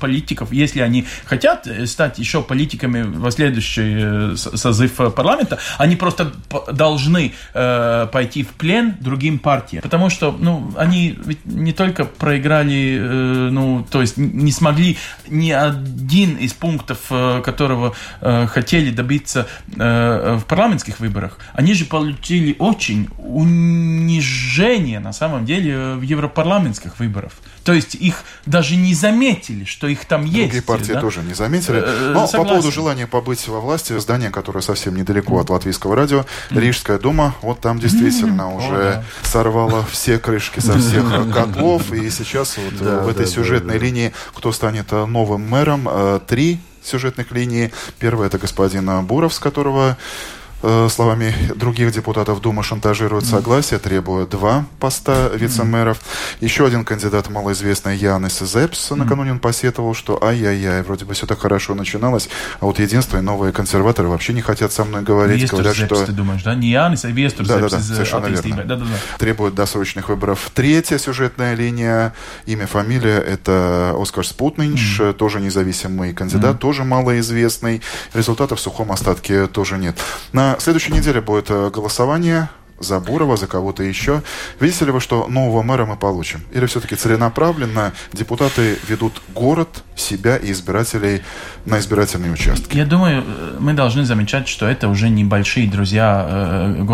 [0.00, 5.96] политиков, если они хотят э, стать еще политиками в следующий э, созыв э, парламента, они
[5.96, 6.32] просто
[6.72, 9.82] должны э, пойти в плен другим партиям.
[9.82, 14.96] Потому что, ну, они ведь не только проиграли, э, ну, то есть не смогли
[15.28, 21.83] ни один из пунктов, э, которого э, хотели добиться э, в парламентских выборах, они же
[21.84, 27.32] получили очень унижение, на самом деле, э, в европарламентских выборах.
[27.64, 30.52] То есть их даже не заметили, что их там есть.
[30.52, 31.00] Другие партии да?
[31.00, 31.82] тоже не заметили.
[31.84, 32.48] Э, Но по согласен.
[32.48, 37.60] поводу желания побыть во власти, здание, которое совсем недалеко от Латвийского радио, Рижская дума, вот
[37.60, 41.92] там действительно уже сорвало все крышки со всех э, котлов.
[41.92, 46.60] И сейчас вот э, в этой сюжетной линии, кто станет э, новым мэром, э, три
[46.84, 47.72] сюжетных линии.
[47.98, 49.94] Первая это господин э, Буров, с которого э,
[50.88, 55.98] словами других депутатов Думы шантажируют согласие, требуя два поста вице-мэров.
[56.40, 61.40] Еще один кандидат, малоизвестный Янис Зепс, накануне он посетовал, что ай-яй-яй, вроде бы все так
[61.40, 62.28] хорошо начиналось,
[62.60, 66.06] а вот единство и новые консерваторы вообще не хотят со мной говорить, Вестер говорят, что
[66.06, 66.54] ты думаешь, да?
[66.54, 68.64] Не Янис, а Вестер Да, да, Зепс да, э, совершенно верно.
[68.64, 69.18] Да-да-да.
[69.18, 70.50] требует досрочных выборов.
[70.54, 72.14] Третья сюжетная линия,
[72.46, 77.82] имя, фамилия, это Оскар Спутнинч, э, тоже независимый кандидат, тоже малоизвестный.
[78.12, 79.96] Результатов в сухом остатке тоже нет.
[80.32, 84.22] На следующей неделе будет э, голосование за Бурова, за кого-то еще.
[84.60, 86.40] Видите ли вы, что нового мэра мы получим?
[86.52, 91.22] Или все-таки целенаправленно депутаты ведут город, себя и избирателей
[91.66, 92.76] на избирательные участки?
[92.76, 96.86] Я думаю, э, мы должны замечать, что это уже небольшие друзья э,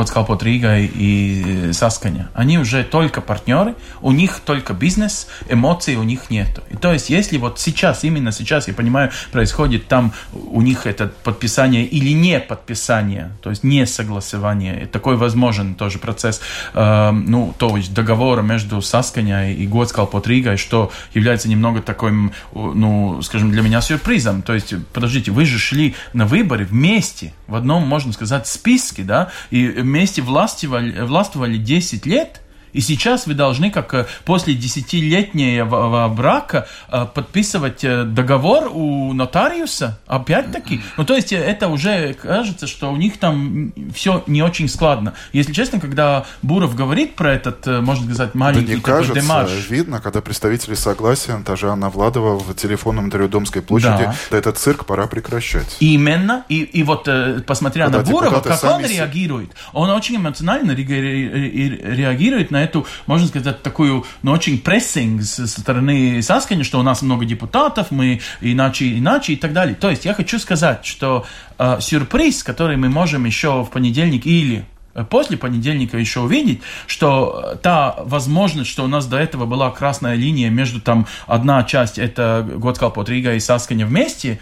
[0.43, 2.29] Рига и э, Сасканя.
[2.35, 6.61] Они уже только партнеры, у них только бизнес, эмоций у них нет.
[6.71, 11.13] И то есть, если вот сейчас, именно сейчас, я понимаю, происходит там у них это
[11.25, 16.41] подписание или не подписание, то есть не согласование, такой возможен тоже процесс,
[16.75, 22.90] э, ну, то есть договора между Сасканя и Готскалпот Ригой, что является немного таким, ну,
[23.23, 24.43] скажем, для меня сюрпризом.
[24.43, 29.31] То есть, подождите, вы же шли на выборы вместе, в одном, можно сказать, списке, да,
[29.51, 32.41] и вместе властвовали, властвовали 10 лет,
[32.73, 39.99] и сейчас вы должны, как э, после десятилетнего брака, э, подписывать э, договор у нотариуса,
[40.07, 40.81] опять-таки.
[40.97, 45.15] Ну, то есть, это уже кажется, что у них там все не очень складно.
[45.33, 49.71] Если честно, когда Буров говорит про этот, можно сказать, Да маленький не такой кажется, демарш,
[49.71, 54.15] видно, когда представители согласия, та же Анна Владова в телефонном интервью Домской площади, Да.
[54.31, 55.77] да этот цирк пора прекращать.
[55.81, 56.45] Именно.
[56.49, 57.09] И, и вот,
[57.47, 59.51] посмотря Когда на Бурова, депутаты как он реагирует.
[59.73, 65.23] Он очень эмоционально ре- ре- ре- реагирует на эту, можно сказать, такую, ну, очень прессинг
[65.23, 69.75] со стороны Саскани, что у нас много депутатов, мы иначе, иначе и так далее.
[69.75, 71.27] То есть я хочу сказать, что
[71.59, 77.53] э, сюрприз, который мы можем еще в понедельник или э, после понедельника еще увидеть, что
[77.53, 81.99] э, та возможность, что у нас до этого была красная линия между там одна часть
[81.99, 84.41] это Готскалпот Рига и Сасканя вместе,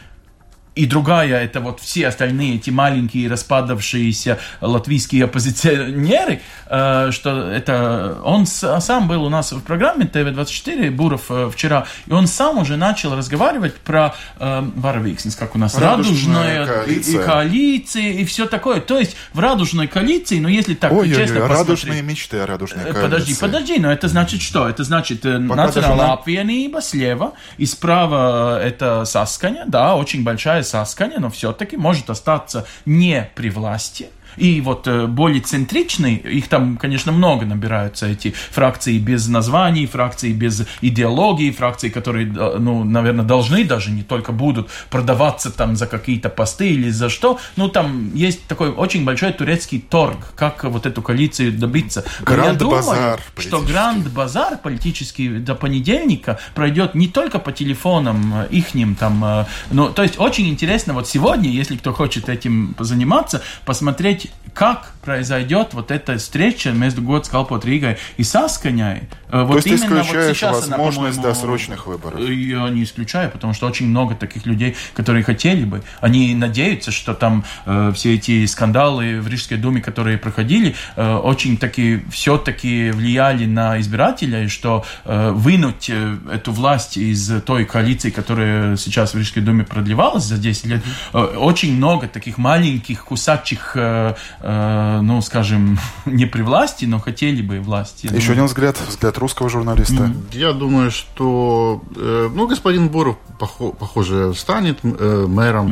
[0.78, 8.46] и другая это вот все остальные эти маленькие распадавшиеся латвийские оппозиционеры, э, что это он
[8.46, 13.16] сам был у нас в программе ТВ-24 Буров э, вчера, и он сам уже начал
[13.16, 17.20] разговаривать про э, Варовиксенс, как у нас Радужная радужная коалиция.
[17.20, 18.80] и, коалиции и все такое.
[18.80, 22.84] То есть в радужной коалиции, ну если так Ой-ой-ой, честно посмотреть- радужные мечты о радужной
[22.84, 23.02] коалиции.
[23.02, 24.68] Подожди, подожди, но это значит что?
[24.68, 31.76] Это значит национальная апвиенība слева, и справа это Сасканя, да, очень большая Сасканя, но все-таки
[31.76, 34.08] может остаться не при власти.
[34.38, 40.32] И вот э, более центричный, их там, конечно, много набираются, эти фракции без названий, фракции
[40.32, 45.86] без идеологии, фракции, которые, э, ну, наверное, должны даже не только будут продаваться там за
[45.86, 47.38] какие-то посты или за что.
[47.56, 52.04] Ну, там есть такой очень большой турецкий торг, как вот эту коалицию добиться.
[52.26, 58.48] Но я думаю, Гранд-базар что гранд-базар политический до понедельника пройдет не только по телефонам э,
[58.50, 64.27] ихним там, но, то есть очень интересно вот сегодня, если кто хочет этим заниматься, посмотреть,
[64.54, 69.08] как произойдет вот эта встреча между Готскалпот Ригой и Сасканяй.
[69.28, 72.20] Э, То есть ты вот исключаешь она, возможность по-моему, досрочных выборов?
[72.20, 75.82] Я не исключаю, потому что очень много таких людей, которые хотели бы.
[76.00, 81.56] Они надеются, что там э, все эти скандалы в Рижской думе, которые проходили, э, очень
[81.56, 88.10] таки все-таки влияли на избирателя, и что э, вынуть э, эту власть из той коалиции,
[88.10, 90.82] которая сейчас в Рижской думе продлевалась за 10 лет,
[91.14, 94.07] э, очень много таких маленьких кусачих э,
[94.40, 98.08] э, ну, скажем, не при власти, но хотели бы власти.
[98.12, 100.12] Еще один взгляд, взгляд русского журналиста.
[100.32, 105.68] Я думаю, что, э, ну, господин Боров, похоже, станет э, мэром.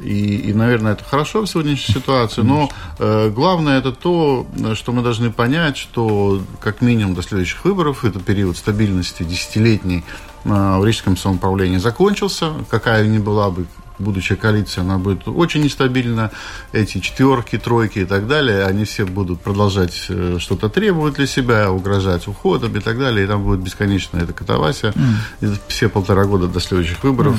[0.00, 0.04] Mm.
[0.04, 2.42] И, и, наверное, это хорошо в сегодняшней ситуации.
[2.42, 8.04] Но э, главное это то, что мы должны понять, что как минимум до следующих выборов,
[8.04, 10.04] это период стабильности десятилетний
[10.44, 12.52] в Рижском самоуправлении закончился.
[12.70, 13.66] Какая ни была бы
[13.98, 16.30] будущая коалиция, она будет очень нестабильна.
[16.72, 21.70] Эти четверки, тройки и так далее, они все будут продолжать э, что-то требовать для себя,
[21.70, 23.24] угрожать уходом и так далее.
[23.24, 24.92] И там будет бесконечная эта катавасия.
[25.40, 25.58] Mm.
[25.68, 27.34] Все полтора года до следующих выборов.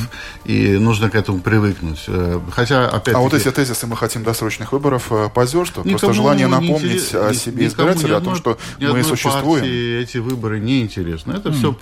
[0.45, 0.51] Mm.
[0.51, 2.03] И нужно к этому привыкнуть.
[2.07, 6.47] Э, хотя, опять А вот эти тезисы «мы хотим досрочных выборов» э, позерство, просто желание
[6.47, 9.63] напомнить о себе избирателя, о том, что мы существуем.
[9.63, 11.33] эти выборы не интересны.
[11.33, 11.53] Это mm.
[11.53, 11.75] все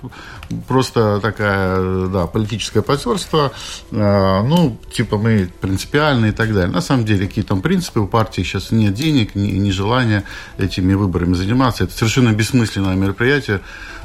[0.66, 3.52] просто такая, да, политическое позерство.
[3.90, 6.72] Ну, типа мы принципиальны и так далее.
[6.72, 10.24] На самом деле, какие там принципы у партии сейчас нет денег, ни, ни желания
[10.58, 11.84] этими выборами заниматься.
[11.84, 13.60] Это совершенно бессмысленное мероприятие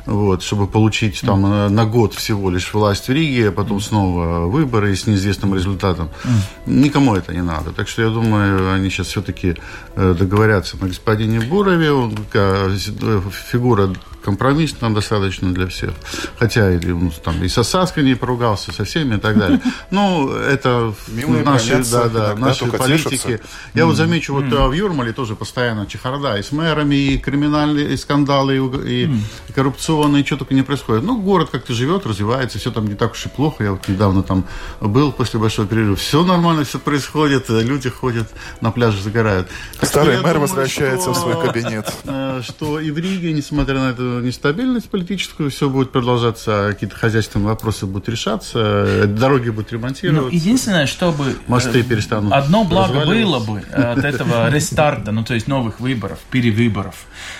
[0.06, 1.70] вот, чтобы получить там mm.
[1.70, 3.82] на год всего лишь власть в Риге, а потом mm.
[3.82, 6.10] снова выборы с неизвестным результатом.
[6.24, 6.30] Mm.
[6.66, 7.72] Никому это не надо.
[7.72, 9.56] Так что я думаю, они сейчас все-таки
[9.96, 11.92] э, договорятся на господине Бурове.
[11.92, 12.78] Он, э,
[13.52, 15.92] фигура компромисс нам достаточно для всех.
[16.40, 19.60] Хотя и, ну, там, и со Саской не поругался, со всеми и так далее.
[19.92, 23.40] Ну, это Милые наши, да, да, наши политики.
[23.74, 27.98] Я вот замечу, вот в Юрмале тоже постоянно чехарда и с мэрами, и криминальные и
[27.98, 31.04] скандалы, и, и коррупционные и что только не происходит.
[31.04, 33.64] Ну, город как-то живет, развивается, все там не так уж и плохо.
[33.64, 34.46] Я вот недавно там
[34.82, 35.96] был после большого перерыва.
[35.96, 38.28] Все нормально, все происходит, люди ходят
[38.62, 39.48] на пляже, загорают.
[39.82, 41.94] Старый мэр думаю, возвращается что, в свой кабинет.
[42.06, 47.48] Э, что и в Риге, несмотря на эту нестабильность политическую, все будет продолжаться, какие-то хозяйственные
[47.48, 50.30] вопросы будут решаться, дороги будут ремонтироваться.
[50.30, 51.36] Ну, единственное, чтобы...
[51.48, 56.20] Мосты э, перестанут Одно благо было бы от этого рестарта, ну, то есть новых выборов,
[56.32, 56.96] перевыборов,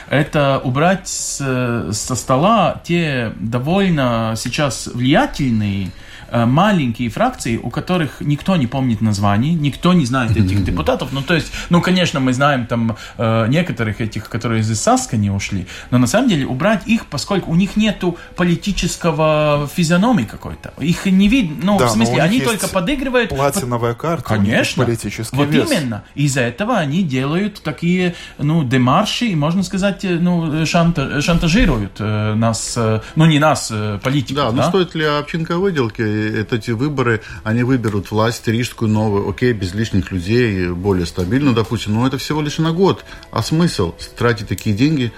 [0.10, 5.90] это убрать со стола те довольно сейчас влиятельные Э,
[6.34, 11.10] маленькие фракции, у которых никто не помнит названий, никто не знает этих депутатов.
[11.12, 15.30] Ну, то есть, ну, конечно, мы знаем там э, некоторых этих, которые из Саска не
[15.30, 20.74] ушли, но на самом деле убрать их, поскольку у них нету политического физиономии какой-то.
[20.80, 23.30] Их не видно, ну, да, в смысле, они только подыгрывают.
[23.30, 25.72] Платиновая карта, конечно, политический Вот вес.
[25.72, 26.04] именно.
[26.16, 32.34] Из-за этого они делают такие, ну, демарши, и, можно сказать, э, ну, шанта, шантажируют э,
[32.34, 34.46] нас, э, ну, не нас, э, политиков.
[34.46, 39.30] Да, да, но стоит ли общинка выделки это эти выборы, они выберут власть рижскую новую,
[39.30, 43.06] окей, без лишних людей, более стабильно, допустим, но это всего лишь на год.
[43.32, 45.12] А смысл тратить такие деньги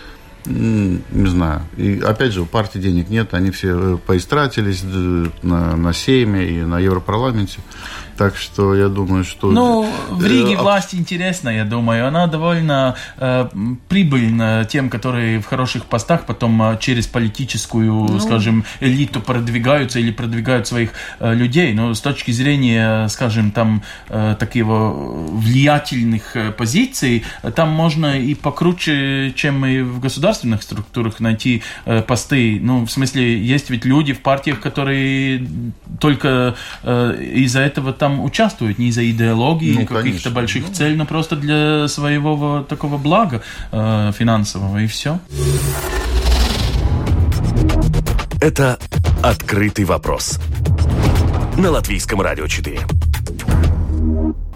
[0.45, 1.61] не знаю.
[1.75, 6.47] И опять же, у партии денег нет, они все э, поистратились э, на, на Сейме
[6.47, 7.59] и на Европарламенте.
[8.17, 9.51] Так что я думаю, что...
[9.51, 12.07] Ну, в Риге э, власть интересна, я думаю.
[12.07, 13.47] Она довольно э,
[13.89, 18.19] прибыльна тем, которые в хороших постах потом э, через политическую, ну...
[18.19, 21.73] скажем, элиту продвигаются или продвигают своих э, людей.
[21.73, 24.93] Но с точки зрения, скажем, там э, такого
[25.31, 32.59] влиятельных э, позиций, там можно и покруче, чем и в государственных структурах найти э, посты.
[32.61, 35.45] Ну, в смысле, есть ведь люди в партиях, которые
[35.99, 40.73] только э, из-за этого там там участвуют не из-за идеологии, ну, каких-то больших ну.
[40.75, 43.41] целей, но просто для своего такого блага
[43.71, 45.19] э, финансового, и все.
[48.39, 48.77] Это
[49.23, 50.39] «Открытый вопрос»
[51.57, 52.79] на Латвийском радио 4.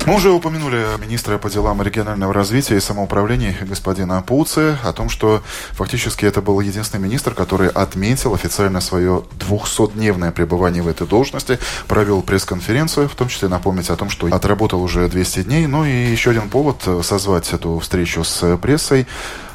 [0.10, 5.44] Мы уже упомянули министра по делам регионального развития и самоуправления господина Пуце о том, что
[5.74, 12.24] фактически это был единственный министр, который отметил официально свое 200-дневное пребывание в этой должности, провел
[12.24, 15.68] пресс-конференцию, в том числе напомнить о том, что отработал уже 200 дней.
[15.68, 19.06] Ну и еще один повод созвать эту встречу с прессой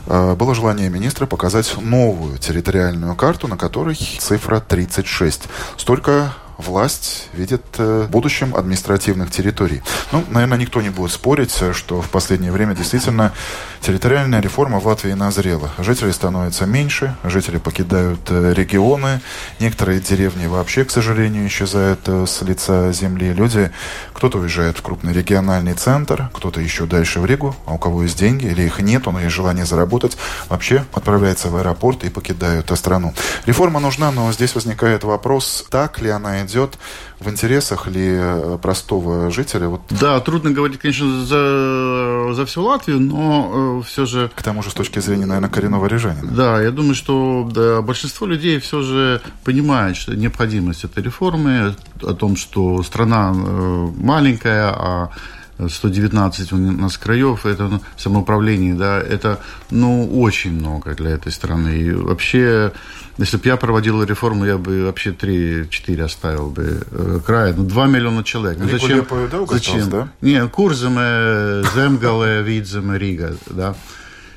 [0.07, 5.49] э, было желание министра показать новую территориальную карту, на которой цифра 36.
[5.77, 9.83] Столько власть видит э, в будущем административных территорий.
[10.13, 13.33] Ну, наверное, никто не будет спорить, что в последнее время действительно
[13.81, 15.71] территориальная реформа в Латвии назрела.
[15.79, 19.21] Жителей становится меньше, жители покидают э, регионы,
[19.59, 23.33] некоторые деревни вообще, к сожалению, исчезают э, с лица земли.
[23.33, 23.71] Люди,
[24.13, 28.19] кто-то уезжает в крупный региональный центр, кто-то еще дальше в Ригу, а у кого есть
[28.19, 30.17] деньги или их нет, но есть желание заработать,
[30.49, 33.15] вообще отправляется в аэропорт и покидают страну.
[33.47, 36.79] Реформа нужна, но здесь возникает вопрос, так ли она идет,
[37.21, 39.69] в интересах ли э, простого жителя?
[39.69, 39.81] Вот...
[39.91, 44.31] Да, трудно говорить, конечно, за, за всю Латвию, но э, все же...
[44.35, 46.31] К тому же, с точки зрения, наверное, коренного рижанина.
[46.31, 52.15] Да, я думаю, что да, большинство людей все же понимает что необходимость этой реформы, о
[52.15, 55.11] том, что страна э, маленькая, а
[55.59, 61.77] 119 у нас краев, это ну, самоуправление, да, это, ну, очень много для этой страны.
[61.77, 62.73] И вообще,
[63.19, 67.55] если бы я проводил реформу, я бы вообще 3-4 оставил бы э, края.
[67.57, 68.59] Ну, 2 миллиона человек.
[68.59, 69.07] Ну, зачем?
[69.49, 69.91] Зачем?
[69.91, 70.09] Да?
[70.21, 73.75] Не, Курземе, Земгале, Видземе, Рига, да.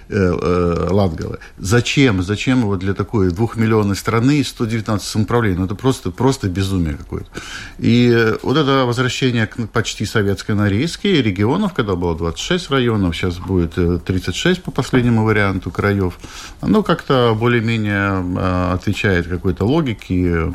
[0.10, 1.40] Э, э, Латгалы.
[1.58, 2.24] Зачем?
[2.24, 5.58] Зачем его для такой двухмиллионной страны 119 самоуправлений?
[5.58, 7.30] Ну, это просто, просто безумие какое-то.
[7.78, 13.76] И вот это возвращение к почти советской Норейской регионов, когда было 26 районов, сейчас будет
[14.06, 16.18] 36 э, по последнему варианту краев,
[16.62, 20.54] оно как-то более-менее отвечает какой-то логике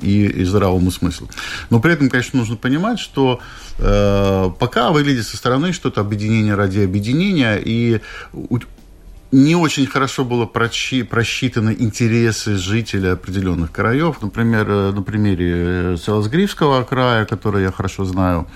[0.00, 1.28] и, и здравому смыслу.
[1.68, 3.40] Но при этом, конечно, нужно понимать, что
[3.78, 8.00] э, пока выглядит со стороны что-то объединение ради объединения, и
[9.32, 14.22] не очень хорошо было прочи, просчитаны интересы жителей определенных краев.
[14.22, 18.46] Например, э, на примере Селосгривского края, который я хорошо знаю,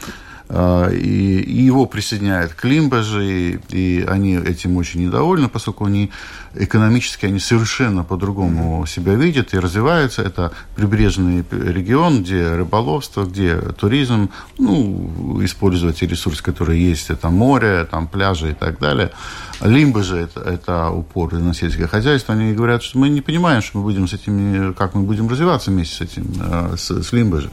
[0.49, 6.11] э, и, его присоединяют к Лимбаже, и, и они этим очень недовольны, поскольку они
[6.59, 10.23] экономически они совершенно по-другому себя видят и развиваются.
[10.23, 18.09] Это прибрежный регион, где рыболовство, где туризм, ну, использовать ресурсы, которые есть, это море, там
[18.09, 19.13] пляжи и так далее.
[19.61, 22.35] Лимбы же это, это упор на сельское хозяйство.
[22.35, 25.71] Они говорят, что мы не понимаем, что мы будем с этими, как мы будем развиваться
[25.71, 27.51] вместе с этим, э, с, с Лимбы же.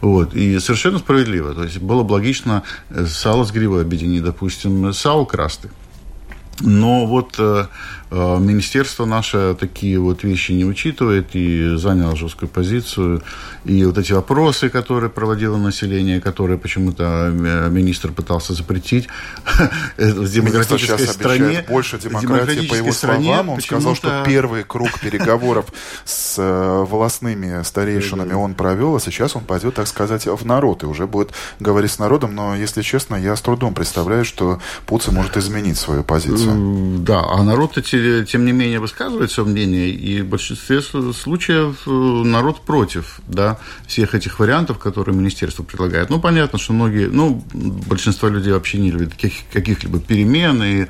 [0.00, 0.34] Вот.
[0.34, 1.54] И совершенно справедливо.
[1.54, 2.62] То есть было бы логично
[3.06, 5.70] сало с гривой объединить, допустим, сало красты.
[6.60, 7.66] Но вот э,
[8.10, 13.22] э, министерство наше такие вот вещи не учитывает и заняло жесткую позицию.
[13.64, 19.08] И вот эти вопросы, которые проводило население, которые почему-то э, министр пытался запретить
[19.96, 21.64] в демократической стране.
[21.68, 23.48] больше демократии, по его словам.
[23.48, 25.66] Он сказал, что первый круг переговоров
[26.04, 30.86] с э, волосными старейшинами он провел, а сейчас он пойдет, так сказать, в народ и
[30.86, 32.34] уже будет говорить с народом.
[32.34, 36.49] Но, если честно, я с трудом представляю, что Пуци может изменить свою позицию.
[36.54, 42.60] Да, а народ, тем не менее, высказывает свое мнение, и в большинстве случаев э, народ
[42.62, 46.10] против да, всех этих вариантов, которые министерство предлагает.
[46.10, 50.86] Ну, понятно, что многие, ну, большинство людей вообще не любят каких, каких-либо перемен, и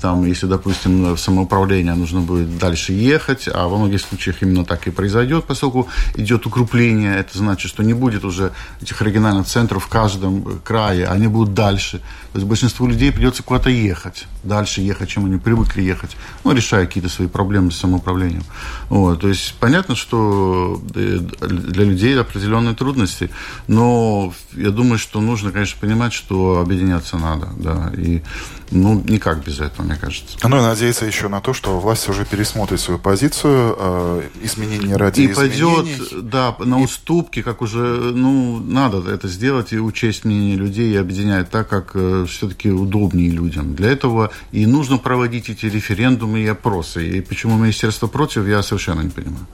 [0.00, 4.86] там, если, допустим, в самоуправление нужно будет дальше ехать, а во многих случаях именно так
[4.86, 9.88] и произойдет, поскольку идет укрепление, это значит, что не будет уже этих региональных центров в
[9.88, 11.98] каждом крае, они будут дальше.
[12.32, 16.86] То есть большинству людей придется куда-то ехать, дальше ехать, чем они привыкли ехать, ну, решая
[16.86, 18.44] какие-то свои проблемы с самоуправлением.
[18.88, 19.20] Вот.
[19.20, 23.30] То есть понятно, что э, для людей определенные трудности,
[23.66, 28.22] но я думаю, что нужно, конечно, понимать, что объединяться надо, да, и
[28.70, 30.36] ну, никак без этого, мне кажется.
[30.42, 35.22] Ну и надеяться еще на то, что власть уже пересмотрит свою позицию, э, изменения ради
[35.22, 35.94] и изменений.
[35.96, 40.96] пойдет, да, на уступки, как уже, ну, надо это сделать и учесть мнение людей и
[40.96, 43.74] объединять так, как э, все-таки удобнее людям.
[43.74, 47.08] Для этого и нужно проводить эти референдумы и опросы.
[47.08, 49.46] И почему Министерство против, я совершенно не понимаю.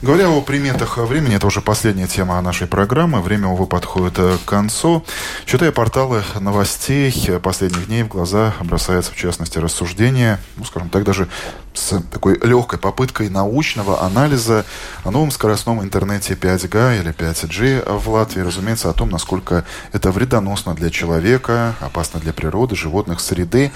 [0.00, 3.20] Говоря о приметах времени, это уже последняя тема нашей программы.
[3.20, 5.04] Время, увы, подходит к концу.
[5.44, 7.12] Читая порталы новостей
[7.42, 11.28] последних дней в глаза бросается, в частности, рассуждение, ну, скажем так, даже
[11.74, 14.64] с такой легкой попыткой научного анализа
[15.04, 20.74] о новом скоростном интернете 5G или 5G в Латвии, разумеется, о том, насколько это вредоносно
[20.74, 23.72] для человека, опасно для природы, животных, среды.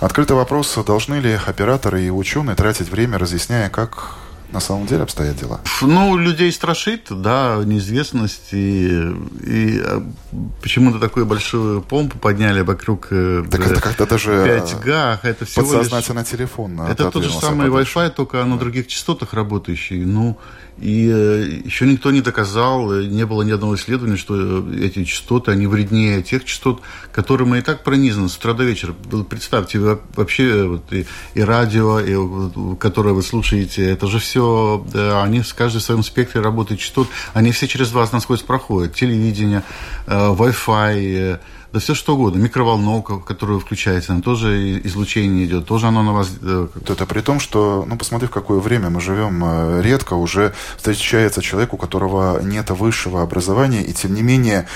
[0.00, 4.19] Открытый вопрос, должны ли операторы и ученые тратить время, разъясняя, как
[4.52, 5.60] на самом деле обстоят дела?
[5.82, 8.52] Ну, людей страшит, да, неизвестность.
[8.52, 8.88] И,
[9.46, 10.02] и а,
[10.62, 15.18] почему-то такую большую помпу подняли вокруг э, так это как-то даже 5G.
[15.22, 16.28] Это всего подсознательно лишь...
[16.28, 16.80] телефон.
[16.80, 20.04] Это тот же самый Wi-Fi, только на других частотах работающий.
[20.04, 20.38] Ну,
[20.80, 25.04] и э, еще никто не доказал, э, не было ни одного исследования, что э, эти
[25.04, 26.80] частоты, они вреднее тех частот,
[27.12, 28.94] которыми и так пронизаны с утра до вечера.
[29.28, 29.78] Представьте,
[30.16, 34.84] вообще вот, и, и радио, и, которое вы слушаете, это же все,
[35.22, 38.94] они в каждом своем спектре работают частот, они все через вас насквозь проходят.
[38.94, 39.62] Телевидение,
[40.06, 41.40] Wi-Fi,
[41.72, 42.38] да все что угодно.
[42.40, 46.30] Микроволновка, которую включаете, она тоже излучение идет, тоже оно на вас...
[46.42, 49.42] Э, Это при том, что, ну, посмотри, в какое время мы живем.
[49.44, 54.66] Э, редко уже встречается человек, у которого нет высшего образования, и тем не менее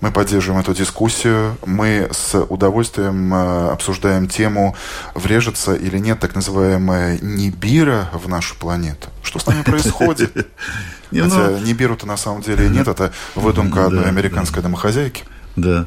[0.00, 4.74] мы поддерживаем эту дискуссию, мы с удовольствием э, обсуждаем тему,
[5.14, 9.08] врежется или нет так называемая Нибира в нашу планету.
[9.22, 10.32] Что с нами происходит?
[11.10, 15.24] Хотя ну, Нибиру-то на самом деле нет, это выдумка одной американской домохозяйки.
[15.56, 15.86] Да.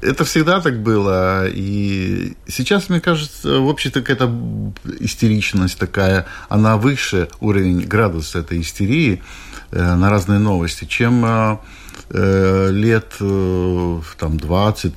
[0.00, 1.48] Это всегда так было.
[1.48, 4.32] И сейчас, мне кажется, в общем-то, какая-то
[5.00, 9.20] истеричность такая, она выше уровень, градус этой истерии.
[9.72, 11.60] на разные новости, чем
[12.12, 14.94] лет там, 20,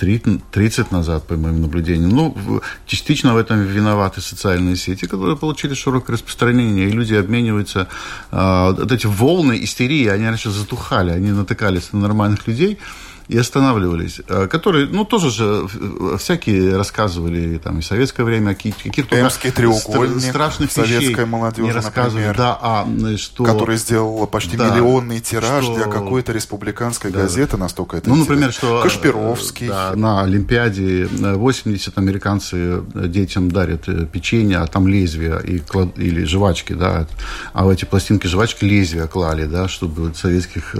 [0.51, 2.09] 30 назад, по моим наблюдениям.
[2.09, 7.87] Ну, частично в этом виноваты социальные сети, которые получили широкое распространение, и люди обмениваются.
[8.31, 12.79] Вот эти волны истерии, они раньше затухали, они натыкались на нормальных людей,
[13.27, 18.53] и останавливались, э, которые, ну, тоже же э, всякие рассказывали, там, и в советское время
[18.53, 23.45] какие-то треугольник страшных советской молодежи, не рассказывали, например, да, а, что...
[23.45, 25.75] Который сделал почти да, миллионный тираж что...
[25.75, 28.79] для какой-то республиканской да, газеты, настолько это Ну, например, что...
[28.79, 29.67] Э, Кашпировский.
[29.67, 35.97] Да, на Олимпиаде 80 американцы детям дарят печенье, а там лезвия и клад...
[35.97, 37.07] или жвачки, да,
[37.53, 40.75] а в эти пластинки жвачки лезвия клали, да, чтобы советских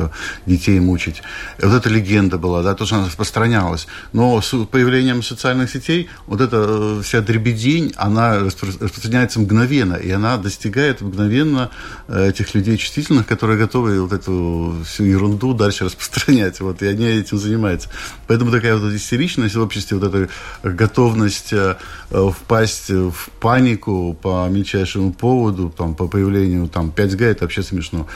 [0.46, 1.22] детей мучить.
[1.62, 3.88] Вот эта легенда легенда была, да, тоже она распространялась.
[4.14, 10.38] Но с появлением социальных сетей вот эта э, вся дребедень, она распространяется мгновенно, и она
[10.38, 11.70] достигает мгновенно
[12.08, 16.60] э, этих людей чувствительных, которые готовы вот эту всю ерунду дальше распространять.
[16.62, 17.90] Вот, и они этим занимаются.
[18.28, 20.30] Поэтому такая вот истеричность в обществе, вот эта
[20.64, 21.76] готовность э,
[22.10, 28.08] впасть в панику по мельчайшему поводу, там, по появлению там, 5G, это вообще смешно.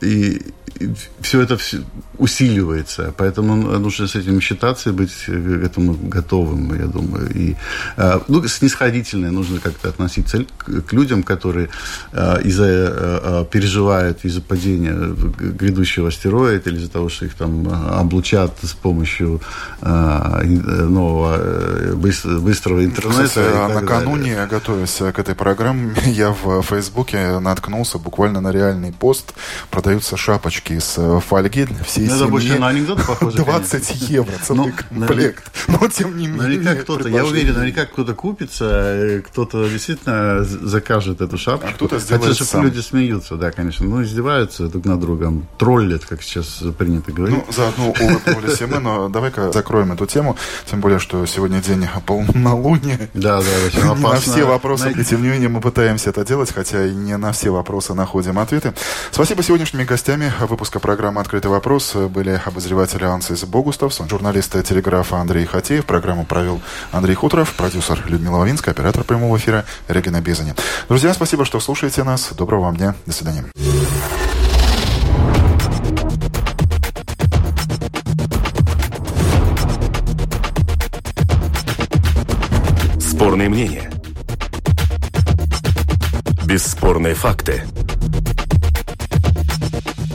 [0.00, 0.42] И,
[1.20, 1.56] все это
[2.18, 3.14] усиливается.
[3.16, 7.30] Поэтому нужно с этим считаться и быть к этому готовым, я думаю.
[7.34, 7.56] И,
[7.96, 11.68] э, ну, снисходительно нужно как-то относиться к людям, которые
[12.12, 14.94] э, из-за э, переживают из-за падения
[15.58, 19.40] грядущего астероида или из-за того, что их там облучат с помощью
[19.80, 21.38] нового
[21.94, 23.24] быстрого интернета.
[23.24, 24.46] Кстати, накануне, далее.
[24.46, 29.34] готовясь к этой программе, я в Фейсбуке наткнулся буквально на реальный пост.
[29.70, 32.38] Продаются шапочки из фольги всей ну.
[32.38, 33.36] Это на анекдот похоже.
[33.38, 34.12] 20 конечно.
[34.12, 35.44] евро целый ну, комплект.
[35.66, 36.42] Но тем не менее.
[36.42, 41.66] Наверняка кто-то, я уверен, наверняка кто-то купится, кто-то действительно закажет эту шапку.
[41.68, 42.64] А кто-то сделает Хотя, сам.
[42.64, 43.86] люди смеются, да, конечно.
[43.86, 45.46] Ну, издеваются друг над другом.
[45.58, 47.38] Троллят, как сейчас принято говорить.
[47.46, 50.36] Ну, заодно улыбнулись и мы, но давай-ка закроем эту тему.
[50.66, 53.08] Тем более, что сегодня день полнолуния.
[53.14, 54.08] Да, да, очень опасно.
[54.08, 57.32] На все вопросы, и тем не менее, мы пытаемся это делать, хотя и не на
[57.32, 58.74] все вопросы находим ответы.
[59.10, 65.84] Спасибо сегодняшними гостями выпуска программы «Открытый вопрос» были обозреватель Ансис Богуставсон, журналист телеграфа Андрей Хатеев.
[65.84, 66.60] Программу провел
[66.92, 70.54] Андрей Хуторов, продюсер Людмила Лавинская, оператор прямого эфира Регина Безани.
[70.88, 72.30] Друзья, спасибо, что слушаете нас.
[72.36, 72.94] Доброго вам дня.
[73.06, 73.44] До свидания.
[83.00, 83.90] Спорные мнения.
[86.44, 87.64] Бесспорные факты.